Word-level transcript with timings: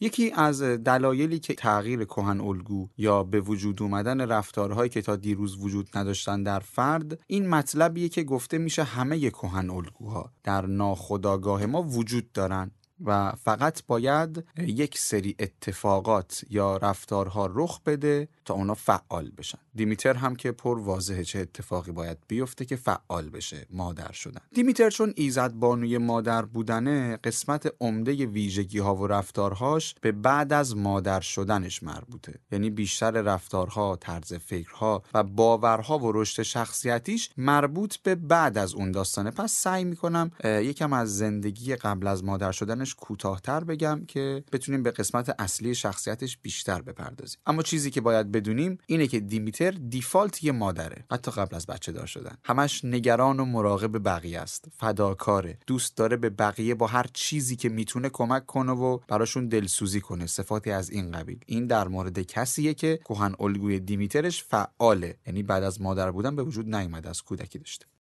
یکی 0.00 0.30
از 0.30 0.62
دلایلی 0.62 1.38
که 1.38 1.54
تغییر 1.54 2.04
کهن 2.04 2.40
الگو 2.40 2.88
یا 2.96 3.22
به 3.22 3.40
وجود 3.40 3.82
اومدن 3.82 4.20
رفتارهایی 4.20 4.90
که 4.90 5.02
تا 5.02 5.16
دیروز 5.16 5.56
وجود 5.58 5.88
نداشتن 5.94 6.42
در 6.42 6.60
فرد 6.60 7.18
این 7.26 7.48
مطلبیه 7.48 8.08
که 8.08 8.22
گفته 8.22 8.58
میشه 8.58 8.84
همه 8.84 9.30
کهن 9.30 9.70
الگوها 9.70 10.32
در 10.44 10.66
ناخودآگاه 10.66 11.66
ما 11.66 11.82
وجود 11.82 12.32
دارن. 12.32 12.70
و 13.04 13.32
فقط 13.32 13.82
باید 13.86 14.44
یک 14.58 14.98
سری 14.98 15.36
اتفاقات 15.38 16.44
یا 16.50 16.76
رفتارها 16.76 17.50
رخ 17.54 17.80
بده 17.86 18.28
تا 18.44 18.54
اونا 18.54 18.74
فعال 18.74 19.30
بشن. 19.38 19.58
دیمیتر 19.74 20.14
هم 20.14 20.36
که 20.36 20.52
پر 20.52 20.78
واضحه 20.78 21.24
چه 21.24 21.38
اتفاقی 21.38 21.92
باید 21.92 22.18
بیفته 22.28 22.64
که 22.64 22.76
فعال 22.76 23.28
بشه 23.28 23.66
مادر 23.70 24.12
شدن. 24.12 24.40
دیمیتر 24.54 24.90
چون 24.90 25.12
ایزد 25.16 25.52
بانوی 25.52 25.98
مادر 25.98 26.42
بودنه 26.42 27.16
قسمت 27.16 27.72
عمده 27.80 28.26
ویژگی 28.26 28.78
ها 28.78 28.94
و 28.94 29.06
رفتارهاش 29.06 29.94
به 30.00 30.12
بعد 30.12 30.52
از 30.52 30.76
مادر 30.76 31.20
شدنش 31.20 31.82
مربوطه. 31.82 32.34
یعنی 32.52 32.70
بیشتر 32.70 33.10
رفتارها 33.10 33.96
طرز 34.00 34.34
فکرها 34.34 35.02
و 35.14 35.22
باورها 35.22 35.98
و 35.98 36.12
رشد 36.12 36.42
شخصیتیش 36.42 37.30
مربوط 37.36 37.96
به 37.96 38.14
بعد 38.14 38.58
از 38.58 38.74
اون 38.74 38.90
داستانه. 38.90 39.30
پس 39.30 39.52
سعی 39.52 39.84
می‌کنم 39.84 40.30
یکم 40.44 40.92
از 40.92 41.18
زندگی 41.18 41.76
قبل 41.76 42.06
از 42.06 42.24
مادر 42.24 42.52
شدنش 42.86 42.94
کوتاهتر 42.94 43.64
بگم 43.64 44.04
که 44.08 44.44
بتونیم 44.52 44.82
به 44.82 44.90
قسمت 44.90 45.34
اصلی 45.38 45.74
شخصیتش 45.74 46.38
بیشتر 46.42 46.82
بپردازیم. 46.82 47.40
اما 47.46 47.62
چیزی 47.62 47.90
که 47.90 48.00
باید 48.00 48.32
بدونیم 48.32 48.78
اینه 48.86 49.06
که 49.06 49.20
دیمیتر 49.20 49.70
دیفالت 49.70 50.44
یه 50.44 50.52
مادره. 50.52 51.04
حتی 51.10 51.30
قبل 51.30 51.56
از 51.56 51.66
بچه 51.66 51.92
دار 51.92 52.06
شدن. 52.06 52.36
همش 52.44 52.84
نگران 52.84 53.40
و 53.40 53.44
مراقب 53.44 54.04
بقیه 54.04 54.40
است. 54.40 54.64
فداکاره. 54.78 55.58
دوست 55.66 55.96
داره 55.96 56.16
به 56.16 56.30
بقیه 56.30 56.74
با 56.74 56.86
هر 56.86 57.06
چیزی 57.12 57.56
که 57.56 57.68
می‌تونه 57.68 58.08
کمک 58.08 58.46
کنه 58.46 58.72
و 58.72 58.98
براشون 59.08 59.48
دلسوزی 59.48 60.00
کنه. 60.00 60.26
صفاتی 60.26 60.70
از 60.70 60.90
این 60.90 61.10
قبیل. 61.10 61.38
این 61.46 61.66
در 61.66 61.88
مورد 61.88 62.18
کسیه 62.20 62.74
که 62.74 63.00
کهن 63.04 63.34
الگوی 63.40 63.80
دیمیترش 63.80 64.44
فعاله. 64.44 65.16
یعنی 65.26 65.42
بعد 65.42 65.62
از 65.62 65.80
مادر 65.80 66.10
بودن 66.10 66.36
به 66.36 66.42
وجود 66.42 66.74
نیومده 66.74 67.08
از 67.08 67.22
کودکی 67.22 67.58
داشته. 67.58 67.86